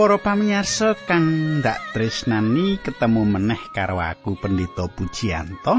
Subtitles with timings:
[0.00, 5.76] Para pamirsa kang ndak tresnani ketemu meneh karo aku Pendeta Pujiyanto.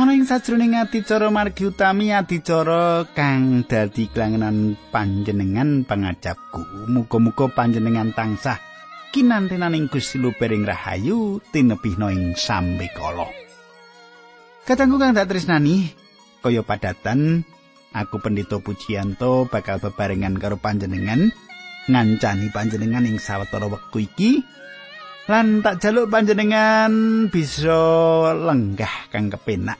[0.00, 6.88] Ana ing sajroning adicara margi utami adicara kang dadi klangenan panjenengan pangajapku.
[6.88, 8.56] Muga-muga panjenengan tansah
[9.12, 13.28] kinantenan ing Gusti Lubering Rahayu tinebihna ing sambe kala.
[14.64, 15.92] Katanggu kang ndak tresnani
[16.40, 17.44] kaya padatan
[17.92, 21.44] aku Pendeta Pujiyanto bakal bebarengan karo panjenengan.
[21.86, 24.32] Ngancani panjenengan ing sawetara wektu iki.
[25.26, 27.74] Lan tak jaluk panjenengan bisa
[28.30, 29.78] lenggah kang kepenak.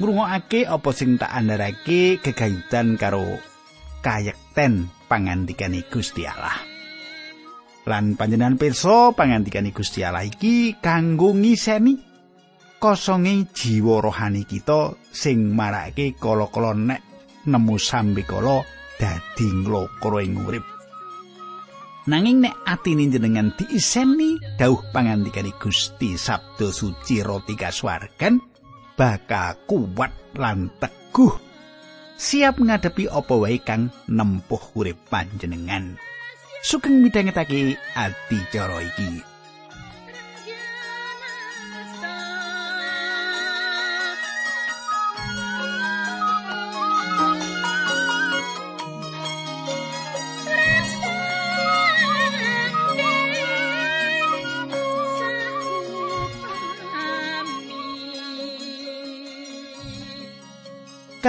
[0.00, 3.36] Ngrungokake apa sing tak andharake gegayutan karo
[4.00, 6.56] kayekten pangandikane Gusti Allah.
[7.84, 12.00] Lan panjenengan pirsa pangandikane Gusti Allah iki kanggo ngiseni
[12.80, 17.00] kosonge jiwa rohani kita sing marake kala-kala nek
[17.44, 18.64] nemu sambe kala
[18.96, 20.73] dadi nglokro ing urip
[22.04, 28.36] Nanging nek atine jenengan diiseni dawuh pangandikane Gusti Sabda suci roti kaswargan
[28.92, 31.32] bakal kuat lan teguh
[32.20, 35.96] siap ngadepi apa wae kang nempuh urip panjenengan.
[36.60, 39.33] Sugeng midhangetake ati cara iki.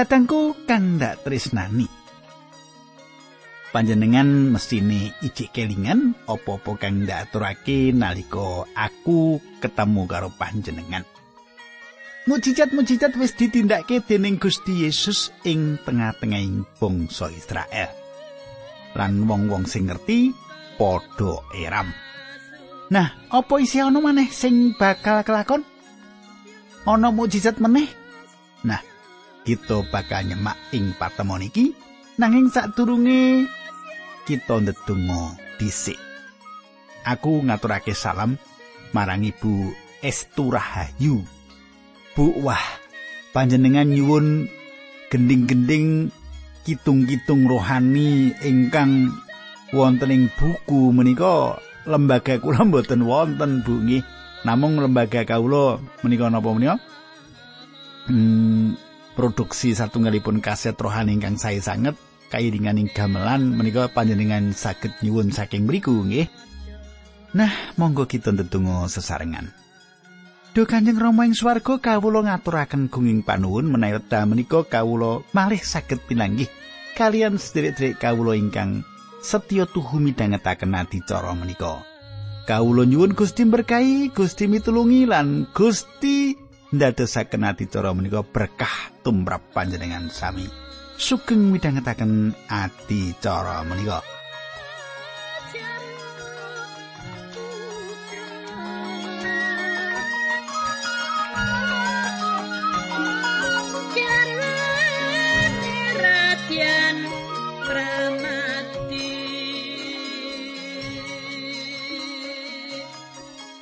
[0.05, 1.89] Katangku kang ndak tresnani.
[3.73, 11.01] Panjenengan mestine ijik kelingan apa-apa kang ndak aturake nalika aku ketemu karo panjenengan.
[12.29, 17.89] Mujizat-mujizat wis ditindakake dening Gusti Yesus ing tengah-tengahing bangsa Israel.
[18.93, 20.37] Lan wong-wong sing ngerti
[20.77, 21.89] padha eram.
[22.93, 25.65] Nah, apa isi ana maneh sing bakal kelakon?
[26.85, 27.89] Ana mujizat meneh?
[28.69, 28.93] Nah,
[29.45, 31.71] kita bakal nyemak ing patemon iki.
[32.17, 33.45] Nanging sadurunge
[34.25, 36.01] kita ndedonga dhisik.
[37.05, 38.41] Aku ngaturake salam
[38.89, 39.69] marang ibu
[40.01, 41.21] Estu Rahayu.
[42.17, 42.65] Bu wah
[43.31, 44.49] panjenengan nyuwun
[45.13, 46.09] gending-gending
[46.65, 49.13] kitung-kitung rohani ingkang
[49.69, 51.61] wonten ing buku menika.
[51.85, 53.77] Lembaga kula mboten wonten Bu
[54.41, 56.81] namung lembaga kawula menika napa menika?
[58.09, 58.77] Hmm,
[59.15, 61.95] produksi satunggalipun kaset rohani ingkang saya sanget
[62.29, 66.27] kairinganing gamelan menika panjenengan saged nyuwun saking mriku nggih.
[67.35, 69.51] Nah, monggo kita ndedonga sesarengan.
[70.55, 75.99] Duh Kanjeng Rama ing swarga kawula ngaturaken gunging panuwun menawi wekdal menika kawula malih saged
[76.07, 76.47] pinanggih
[76.95, 78.87] kalian sedherek-sedherek kawula ingkang
[79.19, 81.83] setya tuhu midhangetaken adicara menika.
[82.47, 90.49] Kawula nyuwun Gusti berkahi, Gusti mitulungi lan Gusti ndadosaken adicara menika berkah tumrap panjenengan sami.
[90.95, 94.01] Sugeng midhangetaken adicara menika.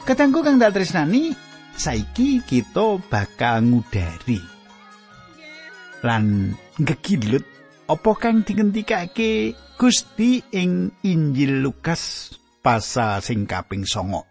[0.03, 1.31] Katanggu kang dak tresnani
[1.73, 4.39] saiki kita bakal ngudari
[6.03, 7.43] lan gegilut
[7.89, 12.31] apa kang dingentikake Gusti ing Injil Lukas
[12.63, 14.23] pasal sing kaping songo.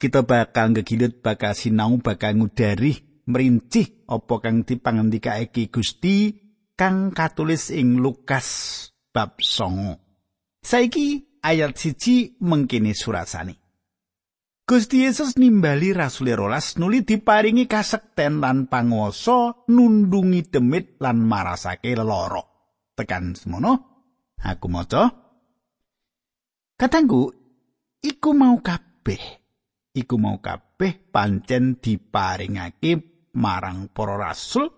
[0.00, 6.32] Kita bakal gegilut bakal sinau bakal ngudari merincih apa kang dipangendikake Gusti
[6.72, 10.00] kang katulis ing Lukas bab songo.
[10.64, 13.59] Saiki ayat siji mengkini surasani.
[14.70, 22.38] Gusti Yesus nimbali rasule rolas nuli diparingi kasekten lan panguwasa nundungi demit lan marasake lara.
[22.94, 23.72] Tekan semono
[24.38, 25.10] aku maca.
[26.78, 27.34] Katanggu
[27.98, 29.42] iku mau kabeh.
[29.90, 34.70] Iku mau kabeh pancen diparingake marang para rasul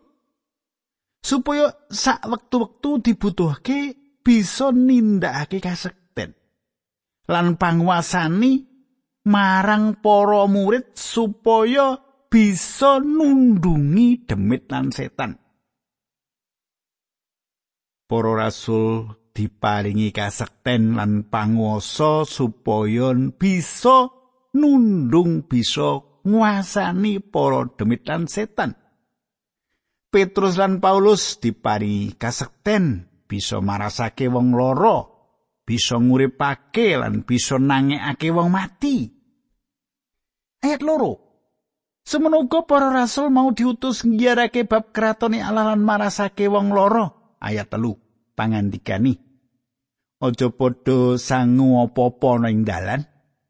[1.20, 3.92] supaya sak wektu-wektu dibutuhake
[4.24, 6.32] bisa nindakake kasekten
[7.28, 8.71] lan panguasani
[9.26, 15.36] marang para murid supaya bisa nundungi demit lan setan.
[18.08, 24.08] Para rasul diparingi kasekten lan panguwasa supaya bisa
[24.52, 28.76] nundung bisa nguasani para demit lan setan.
[30.12, 35.12] Petrus lan Paulus diparingi kasekten bisa marasake wong loro
[35.62, 39.09] bisa nguripake lan bisa nangekake wong mati.
[40.62, 41.32] Ayat loro.
[42.03, 47.38] Semenuga para rasul mau diutus ngiyarake bab kratone Allah lan marasake wong loro.
[47.38, 47.94] Ayat telu
[48.35, 49.19] pangandikani.
[50.23, 53.03] Aja padha sangu ana ing dalan,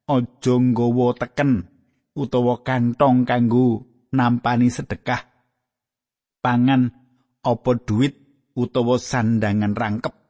[0.09, 1.69] aja nggawa teken
[2.17, 5.21] utawa kantong kanggo nampani sedekah.
[6.41, 6.93] Pangan
[7.45, 8.17] apa duit
[8.57, 10.22] utawa sandangan rangkep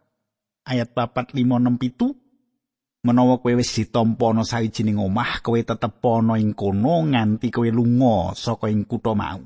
[0.66, 2.14] ayat papat lima enam pitu.
[3.02, 8.30] Menawa kowe wis ditampa ana sawijining omah kowe tetep ana ing kono nganti kowe lunga
[8.38, 9.42] saka ing kutha mau.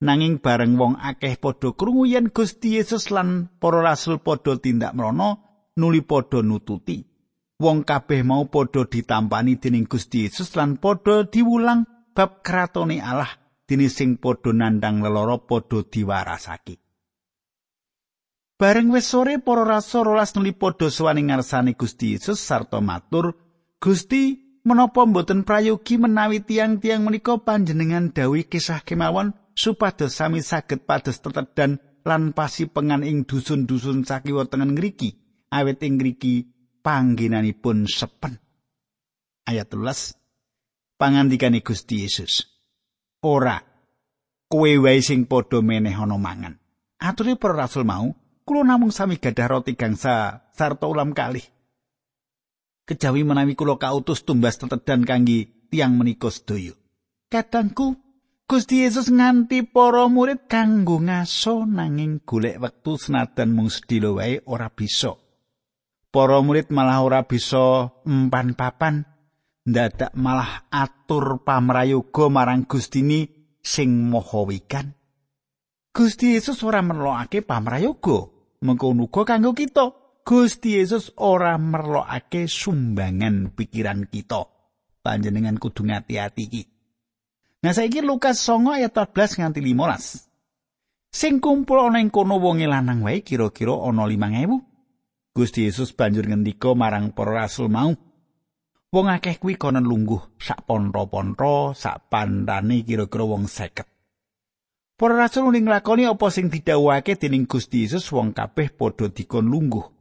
[0.05, 5.41] Nanging bareng wong akeh padha krungu yen Gusti Yesus lan para rasul padha tindak mrono
[5.79, 7.07] nuli padha nututi.
[7.63, 13.31] Wong kabeh mau padha ditampani dening Gusti Yesus lan padha diwulang bab kratone Allah
[13.65, 16.77] dene sing padha nandang leloro padha diwarasake.
[18.59, 23.39] Bareng wis sore para rasul rolas nuli padha sowan ngarsane Gusti Yesus sarta matur,
[23.81, 31.21] "Gusti, menapa mboten prayogi menawi tiang-tiang menika panjenengan dawuh kisah kemawon supados sami saged pados
[31.21, 32.69] tetedan lan pasi
[33.05, 35.21] ing dusun-dusun sakiwa tengen ngriki
[35.53, 36.49] awet ing ngriki
[36.81, 38.41] panggenanipun sepen.
[39.45, 40.17] Ayat 13
[40.97, 42.49] pangandikane Gusti Yesus
[43.21, 43.61] ora
[44.49, 46.57] kowe wae sing padha meneh ana mangan.
[47.05, 48.17] Ature para rasul mau
[48.49, 51.45] kula namung sami gadah roti gangsa sarta ulam kalih
[52.85, 56.73] kejawi menawi kula kautus tumbas tetedan kangge tiang menika sedaya.
[57.33, 57.97] Kadangku
[58.45, 64.69] Gusti Yesus nganti para murid kanggo ngaso nanging golek wektu senadan mung sedilo wae ora
[64.69, 65.17] bisa.
[66.13, 69.09] Para murid malah ora bisa empan papan
[69.65, 73.25] ndadak malah atur pamrayoga marang Gustini
[73.65, 74.93] sing maha wikan.
[75.95, 78.29] Gusti Yesus ora merlokake pamrayoga,
[78.61, 80.04] mengko uga kanggo kita.
[80.25, 84.49] Gusti Yesus ora merlokake sumbangan pikiran kita.
[85.05, 86.65] Panjenengan kudu ngati-ati iki.
[87.61, 91.13] Nah saiki Lukas 9 ayat 14 nganti 15.
[91.13, 95.37] Sing kumpul ana ing kono wong lanang wae kira-kira ana 5000.
[95.37, 97.93] Gusti Yesus banjur ngendika marang para rasul mau.
[98.97, 103.85] Wong akeh kuwi konon lungguh sak ponro-ponro, sak pandane kira-kira wong seket.
[104.97, 109.94] Para rasul ning nglakoni apa sing didhawuhake dening Gusti Yesus wong kabeh padha dikon lungguh.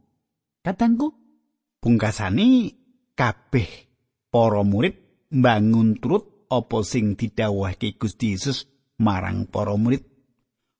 [0.64, 1.12] Katangku,
[1.84, 2.72] pungkasani
[3.12, 3.68] kabeh
[4.32, 4.96] para murid
[5.28, 8.64] mbangun turut apa sing didhawuhake Gusti Yesus
[8.96, 10.08] marang para murid.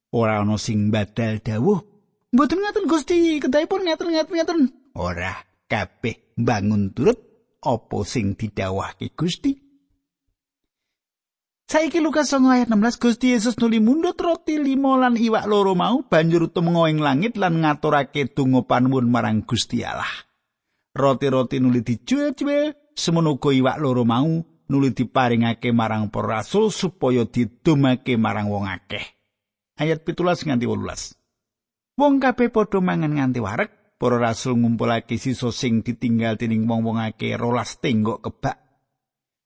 [0.09, 1.85] Ora ana sing badal dawuh,
[2.33, 4.61] mboten ngaten Gusti, kedahipun ngaten ngaten ngaten.
[4.97, 5.37] Ora,
[5.69, 7.21] kabeh mbangun turut
[7.61, 9.64] apa sing didhawuhake Gusti.
[11.65, 16.05] Saiki Lukas 9 ayat 16 Gusti Yesus nuli mundut roti limo lan iwak loro mau
[16.05, 20.29] banjur tumenggo ing langit lan ngaturake donga panuwun marang Gusti Allah.
[20.93, 28.53] Roti-roti nuli dijual-jual semono iwak loro mau nuli diparingake marang para rasul supaya didumake marang
[28.53, 29.05] wong akeh.
[29.81, 31.99] ayat 17 nganti 18.
[31.99, 37.35] Wong kabeh padha mangan nganti wareg, para rasul ngumpulake sisa sing ditinggal dening wong-wong akeh
[37.41, 38.64] rolas tenggok kebak.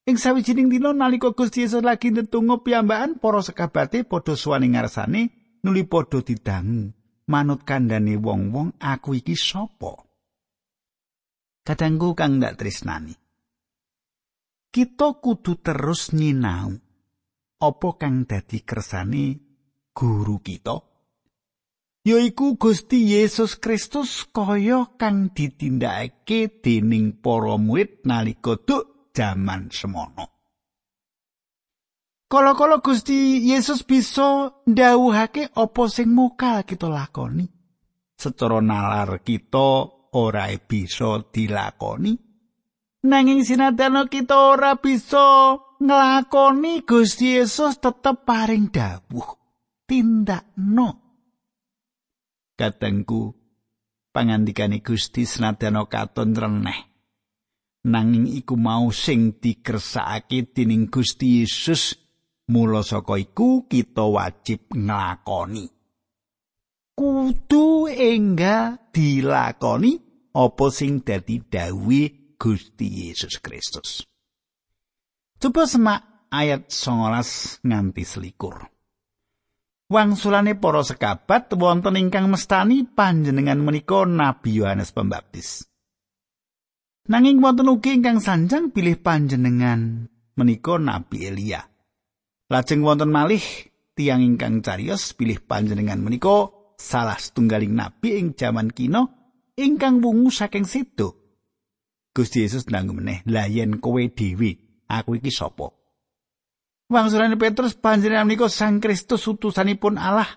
[0.08, 5.22] Ing sawijining dina nalika Gusti Yesus lagi netunggo piyambakan, para sekabate padha suwane ngarsane
[5.60, 6.96] nuli padha didangu.
[7.28, 10.00] Manut kandhane wong-wong, aku iki sapa?
[11.60, 13.12] Kadangku kang ndak tresnani.
[14.72, 16.72] Kita kudu terus nyinau
[17.58, 19.24] apa kang dadi kersane
[19.90, 20.78] guru kita
[22.06, 30.38] yaiku Gusti Yesus Kristus kaya kang ditindakake dening para murid nalika duk jaman semono.
[32.30, 37.48] Kala-kala Gusti Yesus bisa ndhawuhake apa sing mokal kita lakoni.
[38.14, 42.14] Secara nalar kita ora bisa dilakoni.
[43.08, 49.30] Nanging sinadyan kita ora bisa nglakoni Gusti Yesus tetep paring dawuh.
[49.88, 50.88] Tindakno.
[52.58, 53.32] Katengku
[54.12, 56.87] pangandikane Gusti senadyan katon reneh.
[57.86, 61.94] Nanging iku mau sing dikersakake dening Gusti Yesus
[62.50, 65.70] mula saka iku kita wajib nglakoni.
[66.98, 69.94] Kudu enggak dilakoni
[70.34, 74.02] apa sing dadi dawuh Gusti Yesus Kristus.
[75.38, 78.66] Coba semak ayat 19 nganti selikur.
[79.88, 85.67] Wangsulane para sekabat wonten ingkang mestani panjenengan menika Nabi Yohanes Pembaptis.
[87.08, 91.64] Nanging wonten ugi ingkang sanjang pilih panjenengan menika Nabi Elia.
[92.52, 93.40] Lajeng wonten malih
[93.96, 99.08] tiang ingkang carios pilih panjenengan menika salah setunggaling nabi ing jaman kino
[99.56, 101.16] ingkang wungu saking situ.
[102.12, 105.72] Gusti Yesus nanggung meneh, "Lah yen kowe dhewe aku iki sapa?
[106.92, 110.28] Wangsulane Petrus panjenengan menika Sang Kristus utusanipun Allah.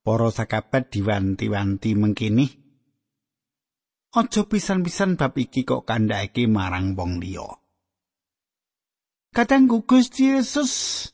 [0.00, 2.59] Para sakabat diwanti-wanti mengkini.
[4.10, 7.46] Aja pisan-pisan bab iki kok kandhake marang wong liya.
[9.30, 11.06] Kadang Gusti Yesus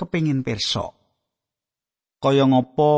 [0.00, 0.96] kepingin perso.
[2.16, 2.92] Kaya ngopo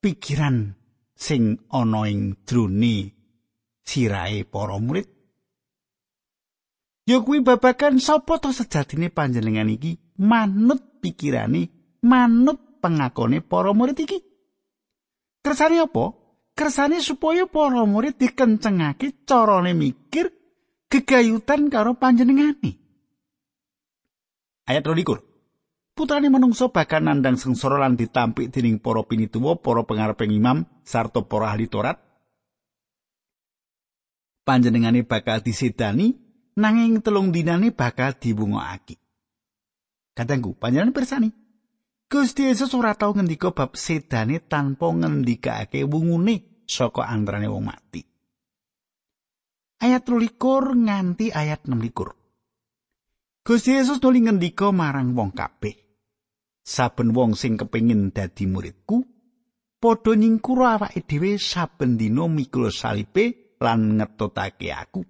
[0.00, 0.72] pikiran
[1.12, 3.12] sing ana ing drone
[3.84, 5.12] sirahe para murid
[7.02, 11.68] Ya kuwi babagan sapa to sejatine panjenengan iki manut pikirane,
[12.06, 14.22] manut pengakone para murid iki.
[15.42, 16.21] Kersane apa?
[16.62, 20.30] Kersane supaya para murid dikencengake carane mikir
[20.86, 22.78] gegayutan karo panjenengane.
[24.70, 25.18] Ayat 22.
[25.98, 31.50] Putrane manungsa bakal nandang sengsara lan ditampik dening para pinituwa, para pengareping imam sarta para
[31.50, 31.98] ahli Taurat.
[34.46, 36.14] Panjenengane bakal disedani
[36.54, 39.02] nanging telung dinane bakal diwungokake.
[40.14, 41.34] Kadangku panjenengan persani.
[42.06, 48.00] Gusti Yesus ora tau ngendika bab sedane tanpa ngendikake wungune saka antarane wong mati.
[49.84, 53.44] Ayat 23 nganti ayat 26.
[53.44, 55.76] Gusti Yesus nuli ngendika marang wong kabeh.
[56.62, 59.02] Saben wong sing kepengin dadi muridku,
[59.82, 65.02] padha nyingkuru awake dhewe saben dina mikul salipe lan ngetotake aku.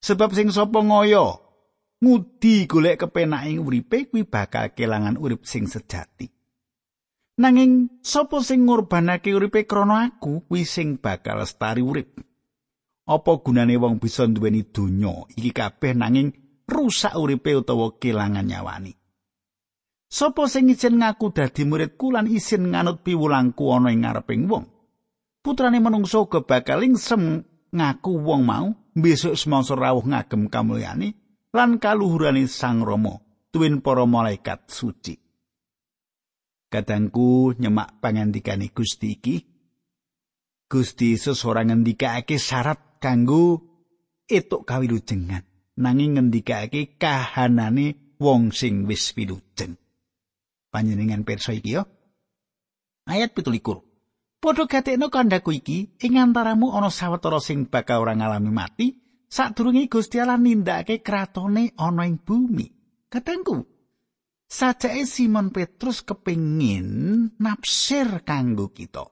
[0.00, 1.40] Sebab sing sapa ngoyo
[2.04, 6.39] ngudi golek kepenake uripe kuwi bakal kelangan urip sing sejati.
[7.40, 12.20] Nanging sapa sing ngorbanake uripe krana aku kuwi sing bakal lestari urip.
[13.08, 16.36] Apa gunane wong bisa duweni donya iki kabeh nanging
[16.68, 18.92] rusak uripe utawa kelangan nyawani.
[20.04, 24.68] Sopo sing isin ngaku dadi muridku lan isin nganut piwulangku ana ing ngareping wong.
[25.40, 27.40] Putrane manungsa uga bakal sem
[27.72, 31.16] ngaku wong mau besok semangsa rawuh ngagem kamulyane
[31.56, 33.16] lan kaluhurane Sang Rama
[33.48, 35.29] tuwin para malaikat suci.
[36.70, 39.36] Kadangku nyemak pangandikane Gusti iki.
[40.70, 43.58] Gusti Yesus ora ngendikake syarat kanggo
[44.30, 45.42] etuk kawilujengan,
[45.82, 49.74] nanging ngendikake kahanane wong sing wis wilujeng.
[50.70, 51.82] Panjenengan pirsa iki yo.
[53.10, 54.38] Ayat 17.
[54.38, 58.86] Padha gatekno kandhaku iki ing antaramu ana sawetara sing bakal ora ngalami mati
[59.26, 62.70] sadurunge Gusti Allah nindakake kratone ana ing bumi.
[63.10, 63.66] Katengku,
[64.50, 69.06] sajake Simon Petrus kepingin nafsir kanggo kita.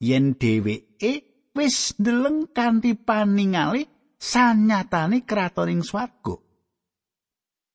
[0.00, 1.12] Yen dheweke
[1.52, 6.40] wis ndeleng kanthi paningale sanyatane kratoning swarga.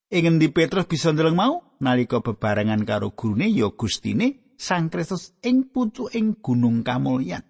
[0.10, 5.72] Ing endi Petrus bisa ndeleng mau nalika bebarengan karo gurune ya Gustine Sang Kristus ing
[5.72, 7.46] pucuk ing gunung kamulyan.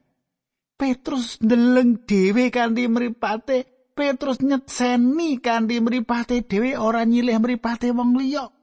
[0.78, 3.66] Petrus ndeleng dhewe kanthi mripate,
[3.98, 8.59] Petrus nyetseni kanthi mripate dhewe ora nyilih mripate wong liya.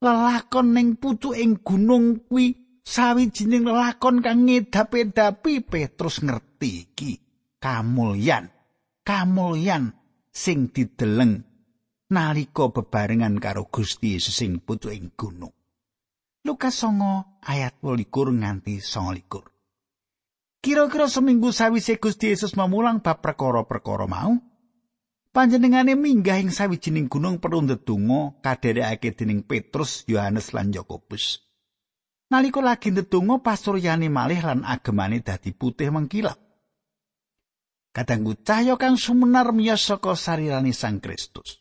[0.00, 7.12] Lelakon ning pucuking gunung kuwi sawijining lelakon kang ngedap-edapi Petrus ngerti iki.
[7.56, 8.52] Kamulyan
[9.06, 9.94] kamulyan
[10.34, 11.46] sing dideleng
[12.10, 15.54] nalika bebarengan karo Gusti Yesus sing pucuking gunung.
[16.42, 24.34] Lukas 9 ayat 28 nganti 29 Kira-kira seminggu sawise Gusti Yesus memulang bab perkara-perkara mau
[25.36, 31.44] panjenengane minggah ing sawijining gunung perlu ndedonga kadherekake dening Petrus, Yohanes lan Yakobus.
[32.32, 36.40] Nalika lagi ndedonga pasuryane malih lan agemane dadi putih mengkilap.
[37.92, 41.60] Kadangku cahya kang sumenar miyos saka sarirane Sang Kristus.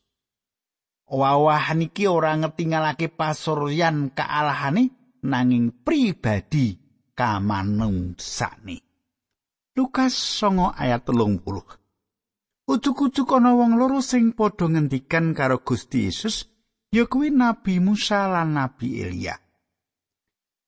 [1.05, 6.75] Wawahan iki ora ngetingalake pasuryan kaalahane nanging pribadi
[7.13, 8.81] kamanungsane.
[9.75, 11.84] Lukas 9 ayat 30.
[12.65, 16.49] Ucuk-ucuk ana wong loro sing padha ngendikan karo Gusti Yesus,
[16.89, 19.37] ya kuwi Nabi Musa lan Nabi Elia.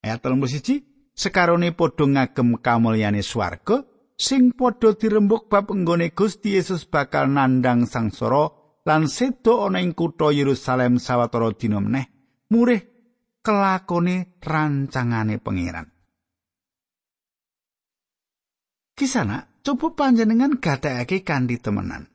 [0.05, 3.81] Ayat 31, sekarone padha ngagem kamulyane swarga,
[4.13, 8.53] sing padha dirembuk bab enggone Gusti Yesus bakal nandang sangsara
[8.85, 12.05] lan sedo ana ing kutha Yerusalem sawetara dina meneh,
[12.53, 12.85] murih
[13.41, 15.89] kelakone rancangane pangeran.
[18.93, 22.07] Kisana coba panjenengan gatekake kanthi temenan.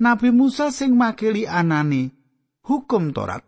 [0.00, 2.08] Nabi Musa sing makili anane
[2.64, 3.44] hukum Torat.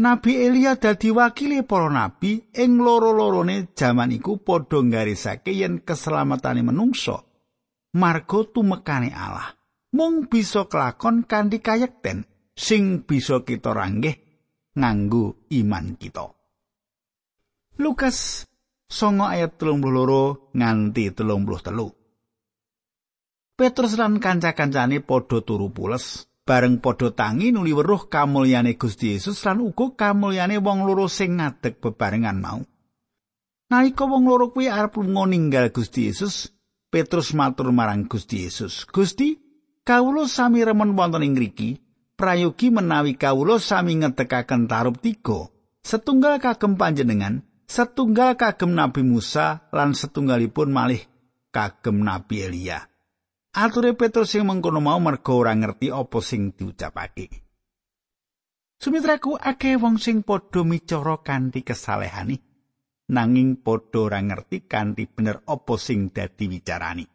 [0.00, 7.22] Nabi Elia dadi wakili para nabi ing loro-lorone jaman iku padha nggarisake yen keselamatane menungso
[7.94, 9.54] marga tumekane Allah
[9.94, 12.26] mung bisa kelakon kanthi kayekten
[12.58, 14.18] sing bisa kita ranggeh
[14.74, 16.26] nganggo iman kita.
[17.78, 18.46] Lukas
[18.94, 21.90] songo ayat telung loro nganti telung puluh telu.
[23.58, 29.58] Petrus lan kanca-kancane padha turu pules, bareng padha tangi nuli weruh kamulyane Gusti Yesus lan
[29.62, 32.62] uga kamulyane wong loro sing ngadeg bebarengan mau.
[33.70, 36.50] Nalika wong loro kuwi arep lunga ninggal Gusti Yesus,
[36.90, 39.34] Petrus matur marang Gusti Yesus, "Gusti,
[39.82, 41.78] kawula sami remen wonten ing ngriki,
[42.14, 45.50] prayogi menawi kawula sami ngetekaken tarup tiga,
[45.82, 51.02] setunggal kagem panjenengan, setunggal kagem Nabi Musa lan setunggalipun malih
[51.50, 52.80] kagem Nabi Elia.
[53.54, 57.30] Ature Petrus sing mengkono mau merga ora ngerti apa sing diucapake.
[58.82, 62.36] Sumitraku akeh wong sing padha micara kanthi kesalehani
[63.14, 67.06] nanging padha ora ngerti kanthi bener apa sing dadi wicarani.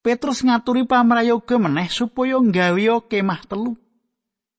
[0.00, 3.76] Petrus ngaturi pamrayoga meneh supaya nggawe kemah telu.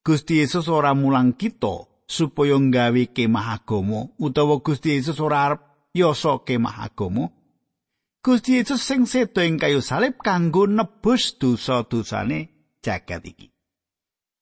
[0.01, 5.61] Gusti Yesus ora mulang kita supaya nggawe kemah agama utawa Gusti Yesus ora arep
[5.95, 7.31] yasa kemah agama
[8.19, 13.49] Gusti Yesus sing sedo ing kayu salib kanggo nebus dosa-dosane jagat iki.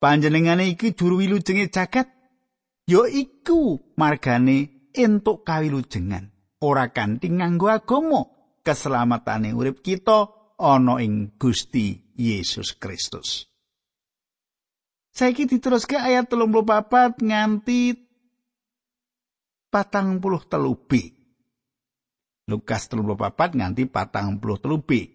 [0.04, 2.12] Panjenengane iki juru wilujenge jagat?
[2.90, 6.28] Ya iku margane entuk kawilujengan
[6.60, 8.28] ora kanthi nganggo agama
[8.66, 10.28] keselamatane urip kita
[10.60, 13.48] ana ing Gusti Yesus Kristus
[15.20, 17.92] Saiki diteruske ayat 34 nganti
[19.68, 21.12] patang puluh telubi.
[22.48, 25.12] Lukas 34 nganti patang puluh telubi.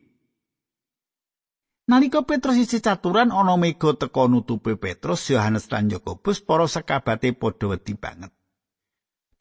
[1.89, 7.73] Nalika Petrus isi caturan ana mega teka nutupi Petrus, Yohanes lan Yakobus para sekabate padha
[7.73, 8.29] wedi banget.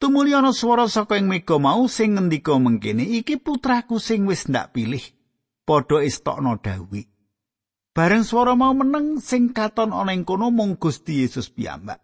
[0.00, 4.72] Tumuli ana swara saka ing mega mau sing ngendika mengkene, "Iki putraku sing wis ndak
[4.72, 5.04] pilih,
[5.68, 7.13] padha istokno dawuh."
[7.94, 12.02] Bareng swara mau meneng sing katon ana ing kono mung Gusti Yesus piyambak.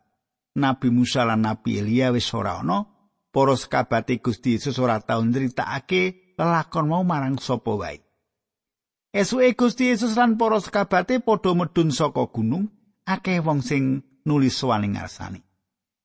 [0.55, 2.87] Nabi Musa lan Nabi Elia wis ora ana,
[3.35, 7.99] para sekabate Gusti Yesus ora tau nyritakake lelakon mau marang sapa wae.
[9.11, 12.71] Esuke Gusti Yesus lan para sekabate padha medun saka gunung,
[13.03, 15.43] akeh wong sing nulis sowaning ngarsane.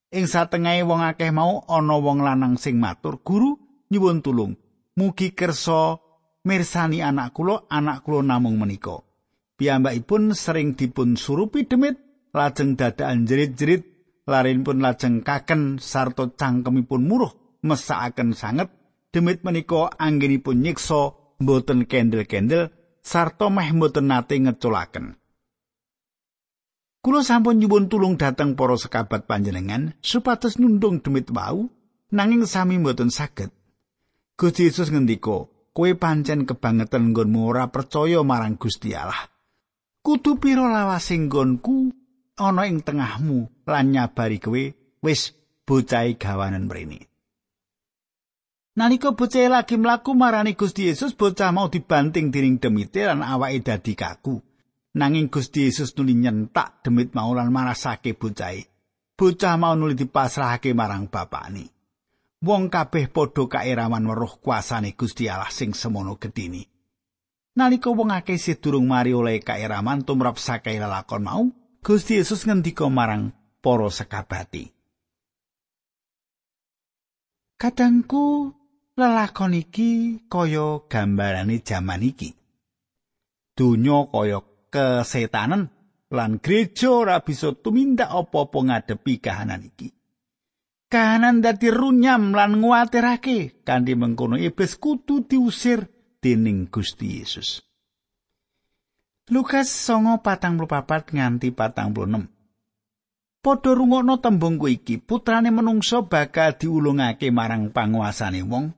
[0.09, 3.53] Ing satengahe wong akeh mau ana wong lanang sing matur, "Guru,
[3.93, 4.57] nyuwun tulung,
[4.97, 6.01] mugi kersa
[6.41, 9.04] mirsani anak kula, anak kula namung menika."
[9.55, 11.95] Piyambakipun sering dipun surupi demit
[12.35, 13.83] lajeng dadakan jerit-jerit
[14.27, 17.31] larin pun lajeng kaken sarta cangkemipun muruh
[17.63, 18.69] mesakaken sanget
[19.15, 25.15] demit menika anggenipun nyiksa mboten kendel-kendel sarta meh mboten nate ngeculaken
[27.05, 31.69] Kulo sampun nyuwun tulung dateng para sekabat panjenengan supados nundung demit wau
[32.09, 33.53] nanging sami mboten saged.
[34.33, 39.34] Gusti Yesus ngendika, "Kowe pancen kebangetan nggonmu ora percaya marang Gusti Allah."
[40.05, 41.89] Kudu pira lawasing nggonku
[42.37, 44.63] ana ing tengahmu lan nyabari kowe
[45.01, 45.21] wis
[45.65, 46.99] bocahe gawanen mrene
[48.75, 53.95] Nalika bocah lagi mlaku marani Gusti Yesus bocah mau dibanting dening demite lan awake dadi
[53.95, 54.35] kaku
[54.99, 58.67] nanging Gusti Yesus nuli nyentak demit mau lan marasake bocahe
[59.15, 61.71] bocah mau nuli dipasrahake marang bapakne.
[62.43, 66.74] Wong kabeh padha kairaman weruh kuasane Gusti Allah sing semono gedini.
[67.55, 71.43] Nalika wong akeh durung mari oleh kairaman tumrap sakai lelakon mau,
[71.79, 73.31] Gusti Yesus ngendika marang
[73.63, 74.75] para sekabati.
[77.55, 78.51] Kadangku
[78.99, 82.35] lelakon iki kaya gambarane jaman iki.
[83.55, 85.71] Donya kaya kesetanen
[86.11, 89.95] lan gereja ora bisa tumindak apa-apa ngadepi kahanan iki.
[90.91, 95.94] Kahanan dadi runyam lan nguatirake kanthi mengkono iblis kudu diusir
[96.25, 97.61] dening Gusti Yesus.
[99.29, 102.25] Lukas songo patang papat nganti patang puluh
[103.45, 108.73] Padha rungokno tembung ku iki, putrane menungso bakal diulungake marang panguasane wong.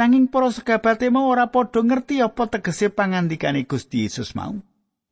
[0.00, 4.56] Nanging para sekabate mau ora padha ngerti apa tegese pangandikane Gusti Yesus mau.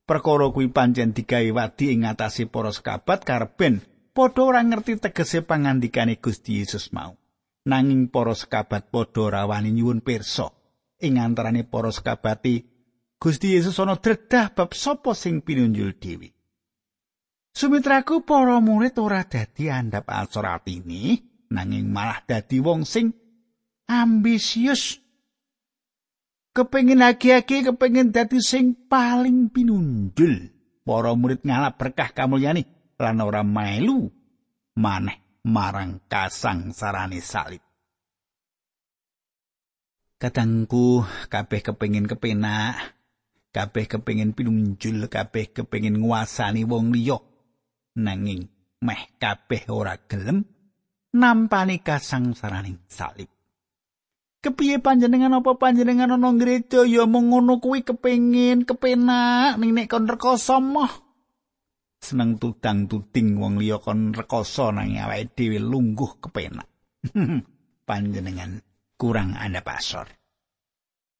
[0.09, 3.85] Perkara kuwi pancen digawe wadi ing ngatasi para sekabat karben
[4.17, 7.21] padha ora ngerti tegese pangandikane Gusti Yesus mau.
[7.69, 10.49] Nanging para sekabat padha ora wani nyuwun pirsa
[11.01, 12.75] ing antarane para sekabati
[13.19, 16.29] Gusti Yesus ana dredah bab sapa sing pinunjul dewi.
[17.55, 21.17] Sumitraku para murid ora dadi andhap alsorat ini,
[21.49, 23.15] nanging malah dadi wong sing
[23.89, 25.01] ambisius.
[26.55, 30.53] Kepengin agi-agi kepengin dadi sing paling pinunjul.
[30.85, 32.69] Para murid ngalap berkah kamulyani
[33.01, 34.05] lan ora melu
[34.77, 37.65] maneh marang kasang sarane salib
[40.25, 42.97] kadangku kabeh kepengin kepenak
[43.53, 47.21] kabeh kepengin pinunjul kabeh kepengin nguasani wong liya.
[48.01, 48.49] Nanging
[48.81, 50.49] meh kabeh ora gelem
[51.13, 53.29] nampani kasang saraning salib.
[54.41, 60.09] Kepiye panjenengan apa panjenengan ana gereja ya mung ngono kuwi kepengin kepenak ning nek kon
[60.09, 60.93] rekoso moh.
[62.01, 66.69] Seneng tudang tuding wong liya kon rekoso nang awake dhewe lungguh kepenak.
[67.89, 68.74] Panjenengan
[69.05, 70.09] kurang anda pasor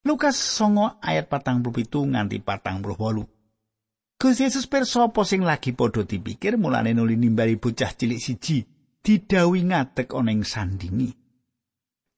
[0.05, 3.23] Lukas songo ayat patang puluh nganti patang puluh wolu.
[4.21, 8.65] Gusti Yesus perso sing lagi padha dipikir mulane nuli nimbali bocah cilik siji
[9.01, 9.85] didawi ana
[10.29, 11.09] ing sandingi.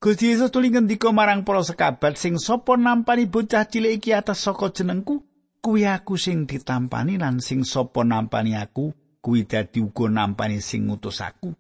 [0.04, 4.68] Gusti Yesus tuli ngendika marang para sekabat sing sapa nampani bocah cilik iki atas saka
[4.68, 5.24] jenengku,
[5.64, 8.92] kuwi aku sing ditampani lan sing sapa nampani aku,
[9.24, 11.56] kuwi dadi uga nampani sing ngutus aku.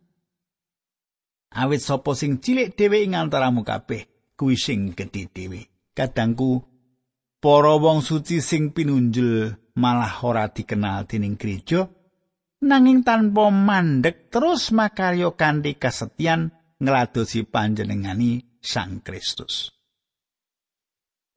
[1.56, 5.72] Awit sapa sing cilik dhewe ing antaramu kabeh, kuwi sing gedhe dhewe.
[5.96, 6.62] Kadangku
[7.40, 11.88] para wong suci sing pinunjul malah ora dikenal dening gereja,
[12.62, 19.72] nanging tanpa mandek terus makaryo kanthi kasetyan ngladosi panjenengani Sang Kristus.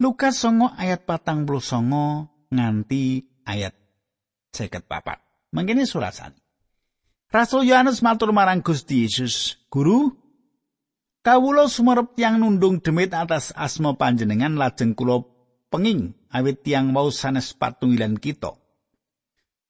[0.01, 3.77] Lukas songo ayat patang puluh songo nganti ayat
[4.51, 5.21] seket papat.
[5.53, 6.41] Mangkene surasani.
[7.31, 10.11] Rasul Yohanes matur marang Gusti Yesus, Guru,
[11.23, 15.23] kawula sumerep tiang nundung demit atas asma panjenengan lajeng kula
[15.71, 18.59] penging awit tiang mau sanes patungilan kita.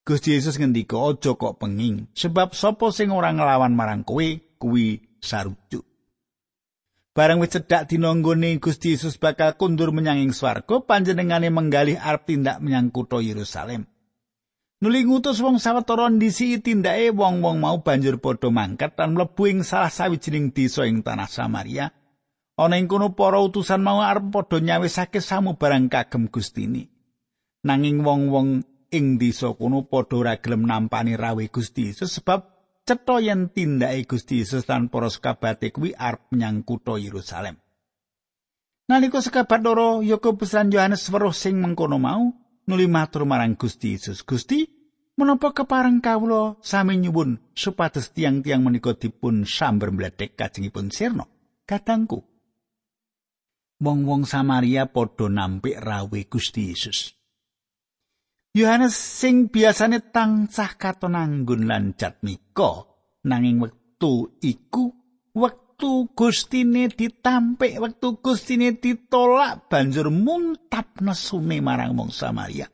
[0.00, 4.24] Gusti Yesus ngendika aja kok penging sebab sapa sing ora nglawan marang kowe
[4.56, 5.84] kuwi sarujuk.
[7.12, 12.24] Barang wis cedhak dina nggone Gusti Yesus bakal kundur menyang ing swarga, panjenengane menggalih arep
[12.24, 13.89] tindak menyang kutha Yerusalem.
[14.80, 19.92] Nuli ngutus wong sawetara ndisi tindake wong-wong mau banjur padha mangkat lan mlebu ing salah
[19.92, 21.92] sawijining desa ing tanah Samaria.
[22.56, 26.88] Ana ing kono para utusan mau arep padha nyawisake samubarang kagem Gustini.
[27.60, 32.48] Nanging wong-wong ing desa kono padha ora gelem nampani rawe Gusti Yesus sebab
[32.88, 37.60] cetha yen tindake Gusti Yesus lan para sekabate kuwi arep menyang kutha Yerusalem.
[38.88, 42.32] Nalika sekabat loro Yakobus lan Yohanes weruh sing mengkono mau,
[42.70, 44.62] nuli matur marang Gusti Yesus, "Gusti,
[45.18, 51.26] menapa kepareng kawula sami nyuwun supados tiang-tiang menika dipun sambar mledhek kajengipun sirna?"
[51.66, 52.22] Katangku,
[53.78, 57.14] wong-wong Samaria padha nampik rawe Gusti Yesus.
[58.50, 62.90] Yohanes sing biasane tansah katon anggun lan jatmika
[63.22, 64.90] nanging wektu iku
[65.30, 65.69] wektu
[66.12, 72.68] gustine ditampik wektu gustine ditolak banjur muntap nesune marang wong Samaria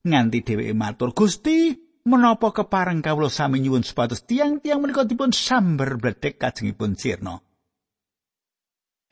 [0.00, 1.76] nganti dheweke matur Gusti
[2.08, 7.40] menapa kepareng kawula sami nyuwun supados tiang-tiang menika dipun sambar bledek kajengipun sirna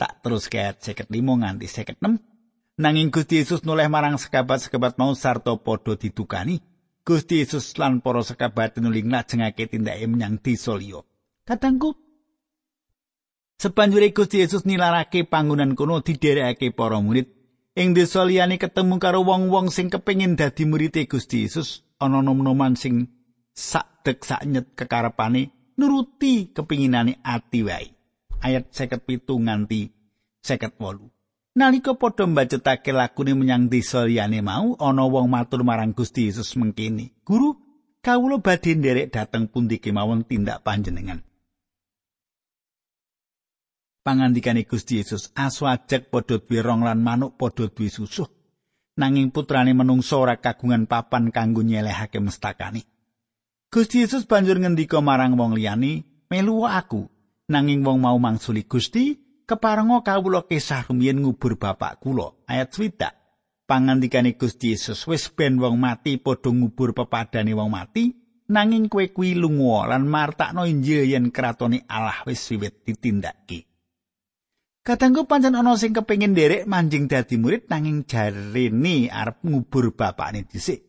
[0.01, 2.39] tak terus kaya 55 nganti 56
[2.79, 6.63] Nanging Gusti Yesus noleh marang sekabat-sekabat mau sarta padha didukani.
[7.03, 11.03] Gusti Yesus lan para sekabat nuli ngajengake tindake menyang desa liya.
[11.43, 12.08] Katangku
[13.59, 17.27] Sepanjure Gusti Yesus nilarake panggonan kono diderekake para murid.
[17.75, 23.11] Ing desa liyane ketemu karo wong-wong sing kepengin dadi murid Gusti Yesus, ana nom-noman sing
[23.55, 27.93] sak ngadeg saknyet kekarepane nuruti kepinginane ati wae.
[28.41, 29.93] Ayat 57 nganti
[30.41, 31.61] 58.
[31.61, 37.21] Nalika padha mbacetake lagune menyang desa liyane mau, ana wong matur marang Gusti Yesus mengkene,
[37.21, 37.53] "Guru,
[38.01, 41.28] kawula badhe nderek dhateng pundi kemawon tindak panjenengan?"
[44.09, 48.25] Pangandikane Gusti Yesus, "Asu ajek padha duwe rong lan manuk padha duwe susuh."
[48.97, 52.89] nanging putrane menungso ora kagungan papan kanggo nyelehake mestakane.
[53.69, 57.05] Gusti Yesus banjur ngendika marang wong liyane, "Melu aku."
[57.53, 63.13] Nanging wong mau mangsuli Gusti, "Keparenga kawula kesah rumiyin ngubur bapak kula." Ayat 7.
[63.69, 68.17] Pangandikane Gusti Yesus, "Wis ben wong mati padha ngubur pepadane wong mati,
[68.49, 73.78] nanging kowe kuwi lunga lan martakno Injil yen kratone Allah wis wiwit ditindakake."
[74.89, 80.81] Kadangku pancen ana sing kepengin nderek manjing dadi murid nanging jarene arep ngubur bapakne dhisik.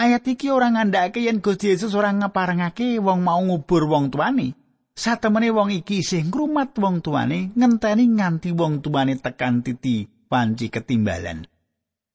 [0.00, 4.56] Ayat iki ora ngandhakake yen Gusti Yesus ora ngeparengake wong mau ngubur wong tuane.
[4.96, 11.44] Satemene wong iki isih ngrumat wong tuane ngenteni nganti wong tuane tekan titi panci ketimbalan.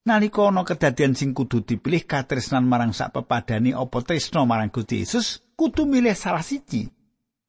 [0.10, 5.45] Nalika ana kedadian sing kudu dipilih katresnan marang sak pepadane apa tresno marang Gusti Yesus,
[5.54, 6.89] kudu milih salah siji.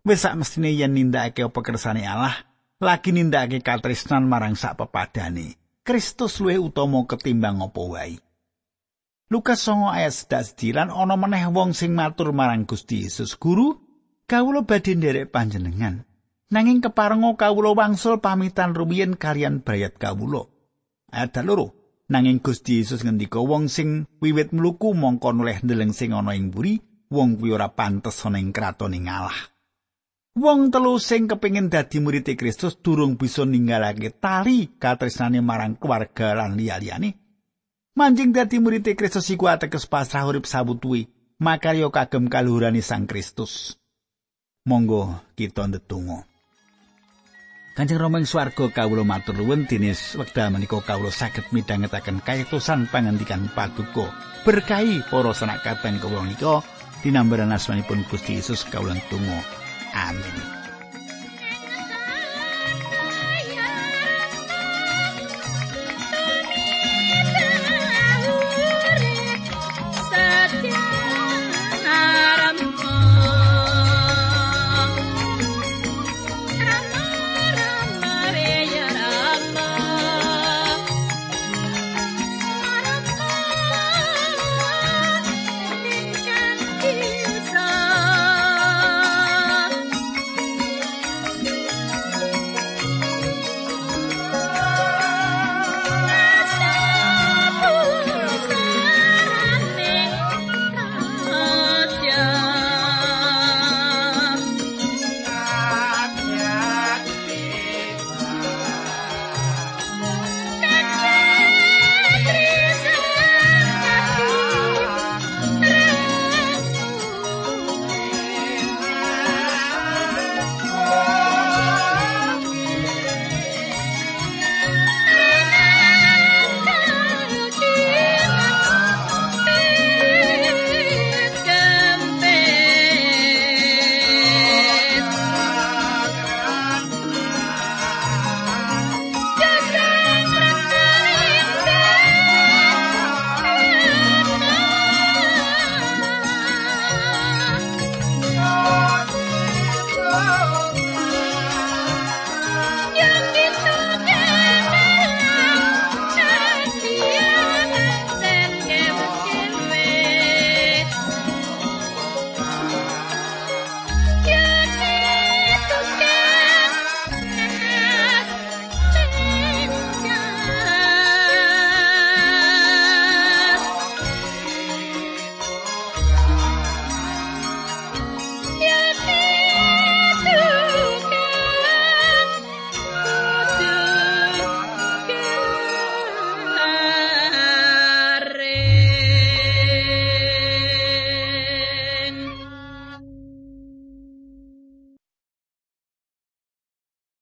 [0.04, 2.44] Wis sak mestine yen nindakake apa kersane Allah,
[2.84, 5.56] lagi nindakake katresnan marang sak pepadane.
[5.80, 8.16] Kristus luwih utama ketimbang apa wae.
[9.32, 13.80] Lukas 9 ayat 11 lan ana meneh wong sing matur marang Gusti Yesus, "Guru,
[14.28, 16.04] kawula badhe nderek panjenengan.
[16.52, 20.44] Nanging keparenga kawula wangsul pamitan rumiyin kalian bayat kawula."
[21.08, 21.72] Ayat loro.
[22.04, 26.76] Nanging Gusti Yesus ngendika wong sing wiwit mluku mongko noleh ndeleng sing ana ing buri,
[27.08, 29.53] wong kuwi ora pantes ana ing kratoning Allah.
[30.34, 36.58] Wong telu sing kepingin dadi murid Kristus durung bisa ninggalake tali katresnane marang keluarga lan
[36.58, 37.14] liya-liyane.
[37.94, 41.06] Manjing dadi murid Kristus iku ateges pasrah urip sabutuwi,
[41.38, 43.78] makarya kagem kaluhurane Sang Kristus.
[44.66, 46.26] Monggo kita ndedonga.
[47.78, 53.46] Kanjeng Rama ing swarga kawula matur nuwun dinis wekdal menika kawula saged midhangetaken kayektosan pangandikan
[53.54, 54.10] paduka.
[54.42, 56.58] Berkahi para sanak kabeh kawula nika
[57.06, 59.63] dinambaran asmanipun Gusti Yesus kawula tunggu.
[59.94, 60.53] Amen